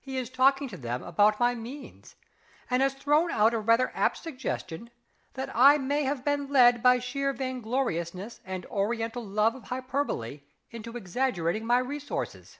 [0.00, 2.16] He is talking to them about my means,
[2.68, 4.90] and has thrown out a rather apt suggestion
[5.34, 10.40] that I may have been led by sheer vaingloriousness and Oriental love of hyperbole
[10.72, 12.58] into exaggerating my resources....